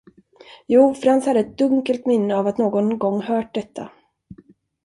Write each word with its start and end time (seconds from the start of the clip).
Jo, 0.67 0.93
Franz 0.93 1.25
hade 1.25 1.39
ett 1.39 1.57
dunkelt 1.57 2.05
minne 2.05 2.35
av 2.35 2.47
att 2.47 2.57
någon 2.57 2.99
gång 2.99 3.21
hört 3.21 3.53
detta. 3.55 3.91